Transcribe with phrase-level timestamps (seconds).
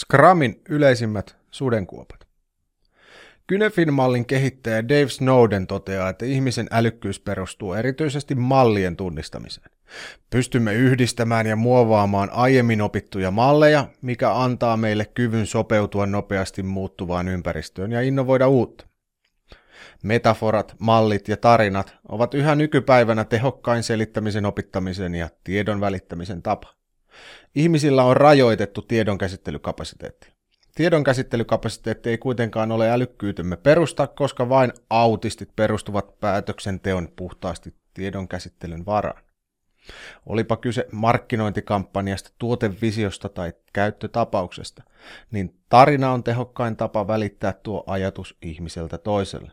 [0.00, 2.26] Scrumin yleisimmät sudenkuopat.
[3.46, 9.70] Kynefin mallin kehittäjä Dave Snowden toteaa, että ihmisen älykkyys perustuu erityisesti mallien tunnistamiseen.
[10.30, 17.92] Pystymme yhdistämään ja muovaamaan aiemmin opittuja malleja, mikä antaa meille kyvyn sopeutua nopeasti muuttuvaan ympäristöön
[17.92, 18.86] ja innovoida uutta.
[20.02, 26.74] Metaforat, mallit ja tarinat ovat yhä nykypäivänä tehokkain selittämisen opittamisen ja tiedon välittämisen tapa.
[27.54, 30.32] Ihmisillä on rajoitettu tiedonkäsittelykapasiteetti.
[30.74, 39.22] Tiedonkäsittelykapasiteetti ei kuitenkaan ole älykkyytemme perusta, koska vain autistit perustuvat päätöksenteon puhtaasti tiedonkäsittelyn varaan.
[40.26, 44.82] Olipa kyse markkinointikampanjasta, tuotevisiosta tai käyttötapauksesta,
[45.30, 49.50] niin tarina on tehokkain tapa välittää tuo ajatus ihmiseltä toiselle.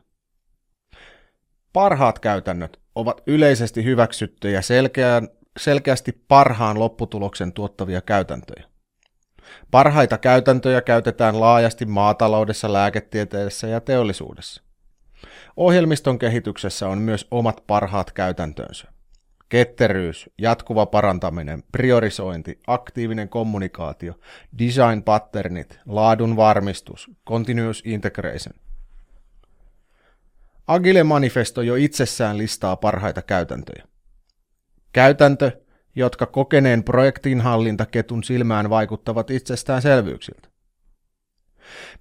[1.73, 5.29] Parhaat käytännöt ovat yleisesti hyväksyttyjä selkeän
[5.59, 8.63] selkeästi parhaan lopputuloksen tuottavia käytäntöjä.
[9.71, 14.63] Parhaita käytäntöjä käytetään laajasti maataloudessa, lääketieteessä ja teollisuudessa.
[15.57, 18.87] Ohjelmiston kehityksessä on myös omat parhaat käytäntönsä.
[19.49, 24.13] Ketteryys, jatkuva parantaminen, priorisointi, aktiivinen kommunikaatio,
[24.59, 28.55] design patternit, laadun varmistus, continuous integration.
[30.67, 33.92] Agile Manifesto jo itsessään listaa parhaita käytäntöjä.
[34.93, 35.51] Käytäntö,
[35.95, 40.49] jotka kokeneen projektinhallintaketun silmään vaikuttavat itsestäänselvyyksiltä.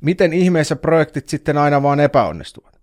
[0.00, 2.80] Miten ihmeessä projektit sitten aina vaan epäonnistuvat?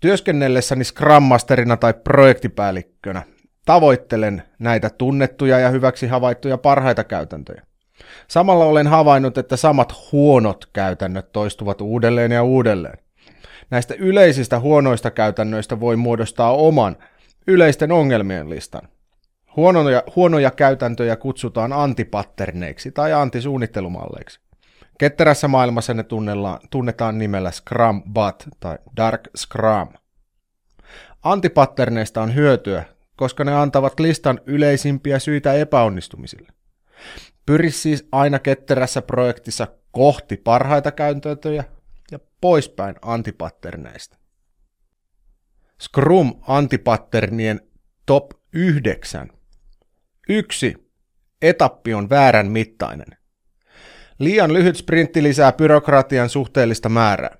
[0.00, 3.22] Työskennellessäni Scrum Masterina tai projektipäällikkönä
[3.64, 7.62] tavoittelen näitä tunnettuja ja hyväksi havaittuja parhaita käytäntöjä.
[8.28, 12.98] Samalla olen havainnut, että samat huonot käytännöt toistuvat uudelleen ja uudelleen.
[13.70, 16.96] Näistä yleisistä huonoista käytännöistä voi muodostaa oman
[17.46, 18.88] yleisten ongelmien listan.
[19.56, 24.40] Huonoja, huonoja käytäntöjä kutsutaan antipatterneiksi tai antisuunnittelumalleiksi.
[24.98, 26.04] Ketterässä maailmassa ne
[26.70, 29.88] tunnetaan nimellä Scrum But tai Dark Scrum.
[31.22, 32.84] Antipatterneista on hyötyä,
[33.16, 36.48] koska ne antavat listan yleisimpiä syitä epäonnistumisille.
[37.46, 41.64] Pyri siis aina ketterässä projektissa kohti parhaita käytäntöjä
[42.10, 44.16] ja poispäin antipatterneista.
[45.82, 47.60] Scrum antipatternien
[48.06, 49.28] top 9.
[50.28, 50.74] 1.
[51.42, 53.06] Etappi on väärän mittainen.
[54.18, 57.36] Liian lyhyt sprintti lisää byrokratian suhteellista määrää.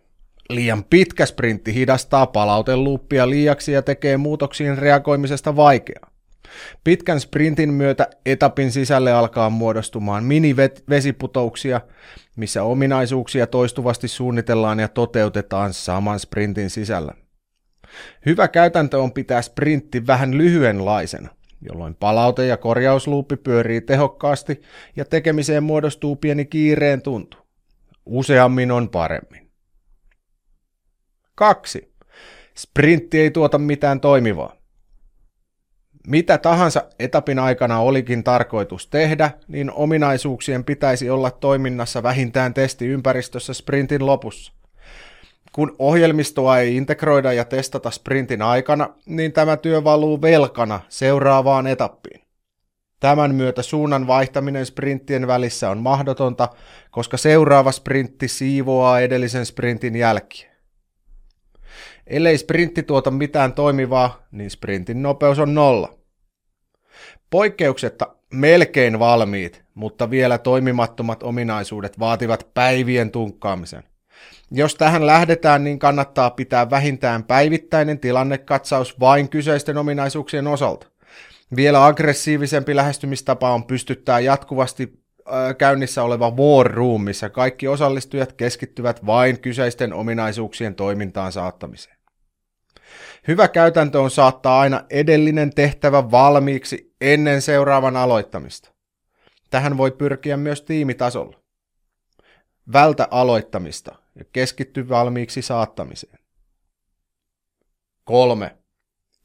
[0.51, 6.11] Liian pitkä sprintti hidastaa palauteluuppia liiaksi ja tekee muutoksiin reagoimisesta vaikeaa.
[6.85, 11.81] Pitkän sprintin myötä etapin sisälle alkaa muodostumaan mini-vesiputouksia,
[12.37, 17.15] missä ominaisuuksia toistuvasti suunnitellaan ja toteutetaan saman sprintin sisällä.
[18.27, 21.29] Hyvä käytäntö on pitää sprintti vähän lyhyenlaisena,
[21.61, 24.62] jolloin palaute- ja korjausluuppi pyörii tehokkaasti
[24.97, 27.37] ja tekemiseen muodostuu pieni kiireen tuntu.
[28.06, 29.51] Useammin on paremmin.
[31.35, 31.95] 2.
[32.56, 34.56] Sprintti ei tuota mitään toimivaa.
[36.06, 44.06] Mitä tahansa etapin aikana olikin tarkoitus tehdä, niin ominaisuuksien pitäisi olla toiminnassa vähintään testiympäristössä sprintin
[44.06, 44.53] lopussa.
[45.56, 52.21] Kun ohjelmistoa ei integroida ja testata sprintin aikana, niin tämä työ valuu velkana seuraavaan etappiin.
[53.00, 56.49] Tämän myötä suunnan vaihtaminen sprinttien välissä on mahdotonta,
[56.91, 60.50] koska seuraava sprintti siivoaa edellisen sprintin jälkiä.
[62.06, 65.99] Ellei sprintti tuota mitään toimivaa, niin sprintin nopeus on nolla.
[67.31, 73.84] Poikkeuksetta melkein valmiit, mutta vielä toimimattomat ominaisuudet vaativat päivien tunkkaamisen.
[74.50, 80.87] Jos tähän lähdetään, niin kannattaa pitää vähintään päivittäinen tilannekatsaus vain kyseisten ominaisuuksien osalta.
[81.56, 85.03] Vielä aggressiivisempi lähestymistapa on pystyttää jatkuvasti
[85.59, 91.97] käynnissä oleva war room, missä kaikki osallistujat keskittyvät vain kyseisten ominaisuuksien toimintaan saattamiseen.
[93.28, 98.71] Hyvä käytäntö on saattaa aina edellinen tehtävä valmiiksi ennen seuraavan aloittamista.
[99.50, 101.41] Tähän voi pyrkiä myös tiimitasolla.
[102.73, 106.19] Vältä aloittamista ja keskitty valmiiksi saattamiseen.
[108.05, 108.57] Kolme.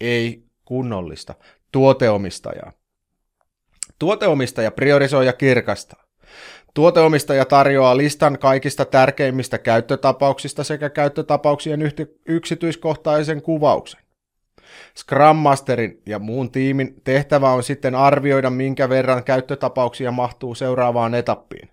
[0.02, 1.36] Ei kunnollista
[1.72, 2.72] tuoteomistajaa.
[4.00, 6.04] Tuoteomistaja priorisoi ja kirkastaa.
[6.74, 11.80] Tuoteomistaja tarjoaa listan kaikista tärkeimmistä käyttötapauksista sekä käyttötapauksien
[12.26, 14.02] yksityiskohtaisen kuvauksen.
[14.98, 21.70] Scrum Masterin ja muun tiimin tehtävä on sitten arvioida, minkä verran käyttötapauksia mahtuu seuraavaan etappiin.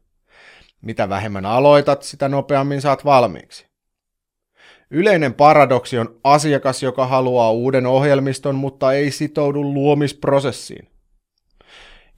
[0.82, 3.68] Mitä vähemmän aloitat, sitä nopeammin saat valmiiksi.
[4.90, 10.88] Yleinen paradoksi on asiakas, joka haluaa uuden ohjelmiston, mutta ei sitoudu luomisprosessiin.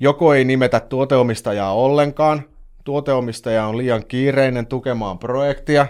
[0.00, 2.42] Joko ei nimetä tuoteomistajaa ollenkaan,
[2.84, 5.86] tuoteomistaja on liian kiireinen tukemaan projektia,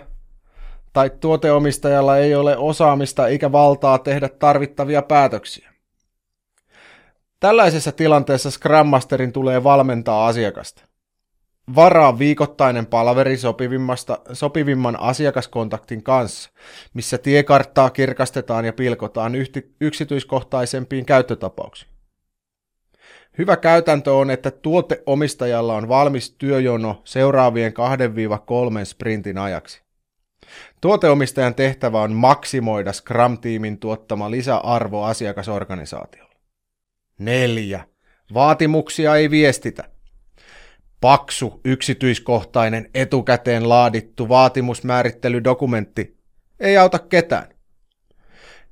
[0.92, 5.70] tai tuoteomistajalla ei ole osaamista eikä valtaa tehdä tarvittavia päätöksiä.
[7.40, 10.89] Tällaisessa tilanteessa Scrum Masterin tulee valmentaa asiakasta.
[11.74, 13.36] Varaa viikoittainen palaveri
[14.32, 16.50] sopivimman asiakaskontaktin kanssa,
[16.94, 19.32] missä tiekarttaa kirkastetaan ja pilkotaan
[19.80, 21.90] yksityiskohtaisempiin käyttötapauksiin.
[23.38, 29.82] Hyvä käytäntö on, että tuoteomistajalla on valmis työjono seuraavien 2-3 sprintin ajaksi.
[30.80, 36.34] Tuoteomistajan tehtävä on maksimoida Scrum-tiimin tuottama lisäarvo asiakasorganisaatiolle.
[37.18, 37.84] 4.
[38.34, 39.99] Vaatimuksia ei viestitä.
[41.00, 46.16] Paksu, yksityiskohtainen, etukäteen laadittu vaatimusmäärittelydokumentti
[46.60, 47.48] ei auta ketään.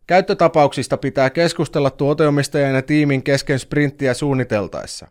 [0.07, 5.09] Käyttötapauksista pitää keskustella tuoteomistajan ja tiimin kesken sprinttiä suunniteltaessa.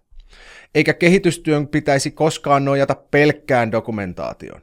[0.76, 4.62] Eikä kehitystyön pitäisi koskaan nojata pelkkään dokumentaation.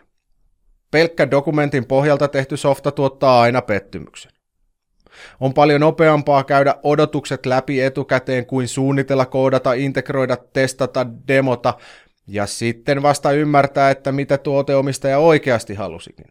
[0.90, 4.32] Pelkkä dokumentin pohjalta tehty softa tuottaa aina pettymyksen.
[5.40, 11.74] On paljon nopeampaa käydä odotukset läpi etukäteen kuin suunnitella, koodata, integroida, testata, demota
[12.26, 16.26] ja sitten vasta ymmärtää, että mitä tuoteomistaja oikeasti halusikin.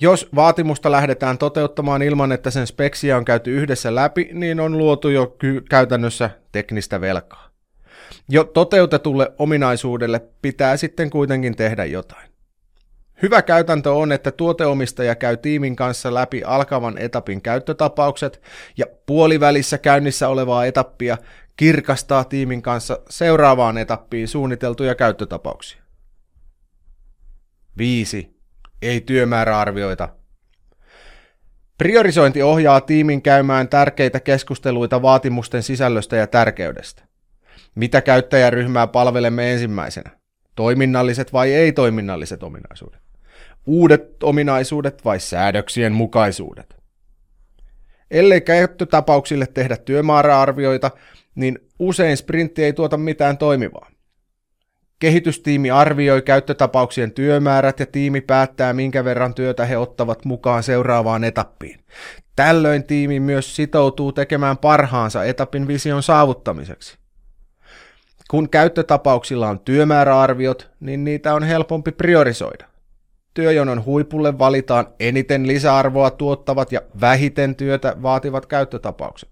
[0.00, 5.08] Jos vaatimusta lähdetään toteuttamaan ilman, että sen speksiä on käyty yhdessä läpi, niin on luotu
[5.08, 5.36] jo
[5.70, 7.50] käytännössä teknistä velkaa.
[8.28, 12.29] Jo toteutetulle ominaisuudelle pitää sitten kuitenkin tehdä jotain.
[13.22, 18.42] Hyvä käytäntö on, että tuoteomistaja käy tiimin kanssa läpi alkavan etapin käyttötapaukset
[18.76, 21.18] ja puolivälissä käynnissä olevaa etappia
[21.56, 25.82] kirkastaa tiimin kanssa seuraavaan etappiin suunniteltuja käyttötapauksia.
[27.78, 28.36] 5
[28.82, 30.08] ei työmääräarvioita.
[31.78, 37.02] Priorisointi ohjaa tiimin käymään tärkeitä keskusteluita vaatimusten sisällöstä ja tärkeydestä.
[37.74, 40.10] Mitä käyttäjäryhmää palvelemme ensimmäisenä?
[40.56, 42.99] Toiminnalliset vai ei-toiminnalliset ominaisuudet?
[43.70, 46.76] Uudet ominaisuudet vai säädöksien mukaisuudet?
[48.10, 50.90] Ellei käyttötapauksille tehdä työmääräarvioita,
[51.34, 53.90] niin usein sprintti ei tuota mitään toimivaa.
[54.98, 61.80] Kehitystiimi arvioi käyttötapauksien työmäärät ja tiimi päättää, minkä verran työtä he ottavat mukaan seuraavaan etappiin.
[62.36, 66.98] Tällöin tiimi myös sitoutuu tekemään parhaansa etapin vision saavuttamiseksi.
[68.30, 72.69] Kun käyttötapauksilla on työmääräarviot, niin niitä on helpompi priorisoida.
[73.34, 79.28] Työjonon huipulle valitaan eniten lisäarvoa tuottavat ja vähiten työtä vaativat käyttötapaukset.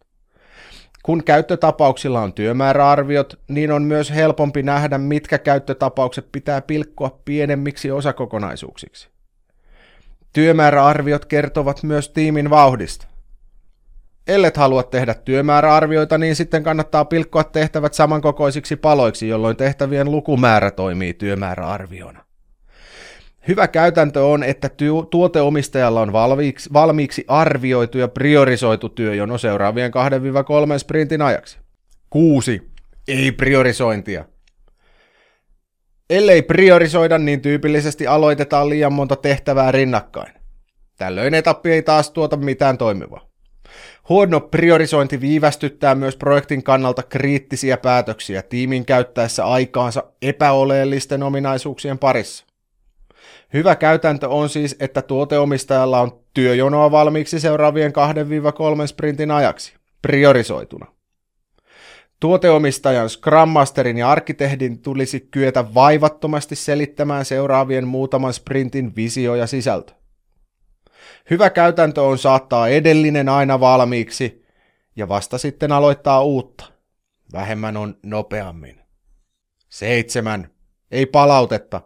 [1.03, 9.09] Kun käyttötapauksilla on työmääräarviot, niin on myös helpompi nähdä, mitkä käyttötapaukset pitää pilkkoa pienemmiksi osakokonaisuuksiksi.
[10.33, 13.07] Työmääräarviot kertovat myös tiimin vauhdista.
[14.27, 21.15] Ellet halua tehdä työmääräarvioita, niin sitten kannattaa pilkkoa tehtävät samankokoisiksi paloiksi, jolloin tehtävien lukumäärä toimii
[21.15, 22.28] työmääräarviona.
[23.49, 24.71] Hyvä käytäntö on, että
[25.11, 29.93] tuoteomistajalla on valmiiksi, valmiiksi arvioitu ja priorisoitu työjono seuraavien
[30.75, 31.59] 2-3 sprintin ajaksi.
[32.11, 32.73] 6.
[33.09, 34.25] Ei priorisointia.
[36.11, 40.33] Ellei priorisoida, niin tyypillisesti aloitetaan liian monta tehtävää rinnakkain.
[40.97, 43.29] Tällöin etappi ei taas tuota mitään toimivaa.
[44.09, 52.48] Huono priorisointi viivästyttää myös projektin kannalta kriittisiä päätöksiä tiimin käyttäessä aikaansa epäoleellisten ominaisuuksien parissa.
[53.53, 60.87] Hyvä käytäntö on siis, että tuoteomistajalla on työjonoa valmiiksi seuraavien 2-3 sprintin ajaksi, priorisoituna.
[62.21, 69.93] Tuoteomistajan Scrum Masterin ja arkkitehdin tulisi kyetä vaivattomasti selittämään seuraavien muutaman sprintin visio ja sisältö.
[71.31, 74.45] Hyvä käytäntö on saattaa edellinen aina valmiiksi
[74.97, 76.65] ja vasta sitten aloittaa uutta.
[77.33, 78.81] Vähemmän on nopeammin.
[79.69, 80.51] 7.
[80.91, 81.81] Ei palautetta.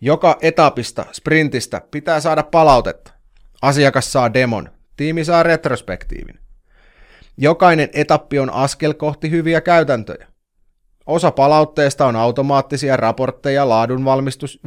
[0.00, 3.12] Joka etapista, sprintistä, pitää saada palautetta.
[3.62, 6.38] Asiakas saa demon, tiimi saa retrospektiivin.
[7.36, 10.26] Jokainen etappi on askel kohti hyviä käytäntöjä.
[11.06, 14.04] Osa palautteesta on automaattisia raportteja laadun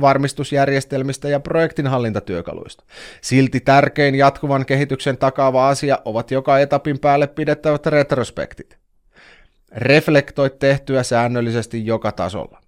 [0.01, 2.83] varmistusjärjestelmistä ja projektinhallintatyökaluista.
[3.21, 8.77] Silti tärkein jatkuvan kehityksen takaava asia ovat joka etapin päälle pidettävät retrospektit.
[9.71, 12.61] Reflektoi tehtyä säännöllisesti joka tasolla.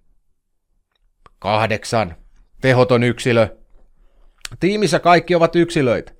[1.39, 2.15] Kahdeksan
[2.63, 3.47] tehoton yksilö.
[4.59, 6.11] Tiimissä kaikki ovat yksilöitä.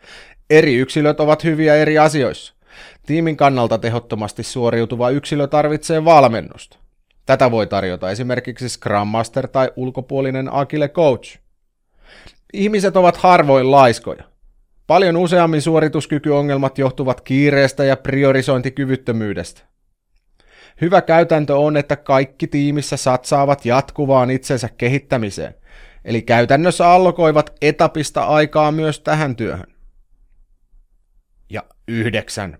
[0.49, 2.53] Eri yksilöt ovat hyviä eri asioissa.
[3.05, 6.77] Tiimin kannalta tehottomasti suoriutuva yksilö tarvitsee valmennusta.
[7.25, 11.39] Tätä voi tarjota esimerkiksi Scrum Master tai ulkopuolinen Agile Coach.
[12.53, 14.23] Ihmiset ovat harvoin laiskoja.
[14.87, 19.61] Paljon useammin suorituskykyongelmat johtuvat kiireestä ja priorisointikyvyttömyydestä.
[20.81, 25.55] Hyvä käytäntö on, että kaikki tiimissä satsaavat jatkuvaan itsensä kehittämiseen,
[26.05, 29.73] eli käytännössä allokoivat etapista aikaa myös tähän työhön.
[31.49, 32.57] Ja yhdeksän.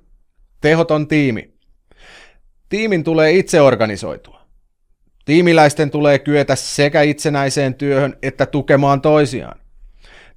[0.61, 1.53] Tehoton tiimi.
[2.69, 4.41] Tiimin tulee itse organisoitua.
[5.25, 9.59] Tiimiläisten tulee kyetä sekä itsenäiseen työhön että tukemaan toisiaan.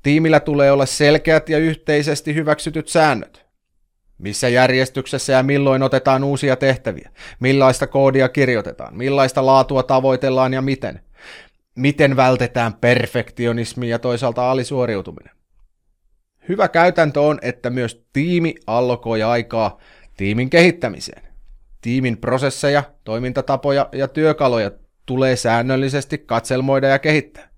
[0.03, 3.47] Tiimillä tulee olla selkeät ja yhteisesti hyväksytyt säännöt.
[4.19, 7.11] Missä järjestyksessä ja milloin otetaan uusia tehtäviä,
[7.41, 11.01] millaista koodia kirjoitetaan, millaista laatua tavoitellaan ja miten.
[11.77, 15.37] Miten vältetään perfektionismi ja toisaalta alisuoriutuminen.
[16.49, 19.79] Hyvä käytäntö on, että myös tiimi allokoi aikaa
[20.17, 21.23] tiimin kehittämiseen.
[21.81, 24.71] Tiimin prosesseja, toimintatapoja ja työkaluja
[25.07, 27.49] tulee säännöllisesti katselmoida ja kehittää.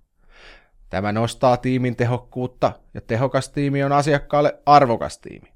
[0.91, 5.53] Tämä nostaa tiimin tehokkuutta ja tehokas tiimi on asiakkaalle arvokas tiimi.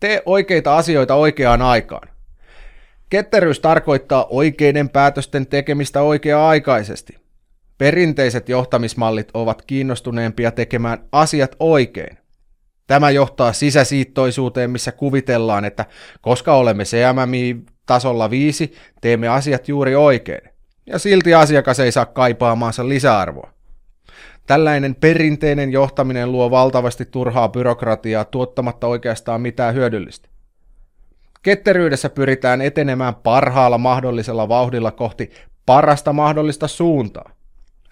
[0.00, 2.08] Tee oikeita asioita oikeaan aikaan.
[3.10, 7.23] Ketteryys tarkoittaa oikeiden päätösten tekemistä oikea-aikaisesti.
[7.84, 12.18] Perinteiset johtamismallit ovat kiinnostuneempia tekemään asiat oikein.
[12.86, 15.84] Tämä johtaa sisäsiittoisuuteen, missä kuvitellaan, että
[16.20, 20.40] koska olemme CMMI-tasolla 5, teemme asiat juuri oikein.
[20.86, 23.50] Ja silti asiakas ei saa kaipaamaansa lisäarvoa.
[24.46, 30.28] Tällainen perinteinen johtaminen luo valtavasti turhaa byrokratiaa tuottamatta oikeastaan mitään hyödyllistä.
[31.42, 35.30] Ketteryydessä pyritään etenemään parhaalla mahdollisella vauhdilla kohti
[35.66, 37.33] parasta mahdollista suuntaa.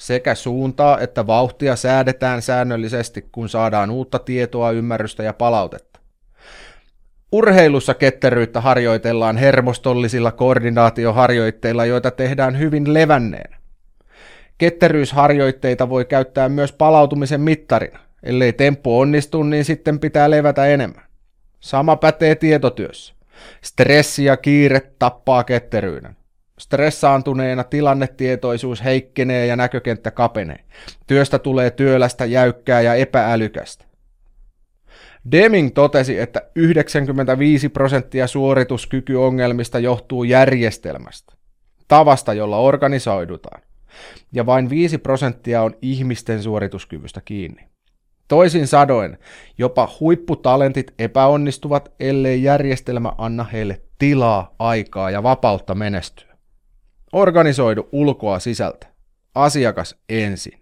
[0.03, 6.01] Sekä suuntaa että vauhtia säädetään säännöllisesti, kun saadaan uutta tietoa, ymmärrystä ja palautetta.
[7.33, 13.57] Urheilussa ketteryyttä harjoitellaan hermostollisilla koordinaatioharjoitteilla, joita tehdään hyvin levänneen.
[14.59, 17.99] Ketteryysharjoitteita voi käyttää myös palautumisen mittarina.
[18.23, 21.05] Ellei temppu onnistu, niin sitten pitää levätä enemmän.
[21.61, 23.15] Sama pätee tietotyössä.
[23.63, 26.17] Stressi ja kiire tappaa ketteryyden.
[26.63, 30.65] Stressaantuneena tilannetietoisuus heikkenee ja näkökenttä kapenee.
[31.07, 33.85] Työstä tulee työlästä, jäykkää ja epäälykästä.
[35.33, 41.33] Deming totesi, että 95 prosenttia suorituskykyongelmista johtuu järjestelmästä,
[41.89, 43.63] tavasta, jolla organisoidutaan,
[44.33, 47.69] ja vain 5 prosenttia on ihmisten suorituskyvystä kiinni.
[48.29, 49.19] Toisin sadoen,
[49.59, 56.32] jopa huipputalentit epäonnistuvat, ellei järjestelmä anna heille tilaa, aikaa ja vapautta menestyä.
[57.13, 58.87] Organisoidu ulkoa sisältä.
[59.35, 60.62] Asiakas ensin.